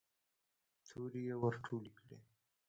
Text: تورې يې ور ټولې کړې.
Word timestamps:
تورې 0.87 1.21
يې 1.27 1.35
ور 1.41 1.55
ټولې 1.65 1.91
کړې. 1.99 2.17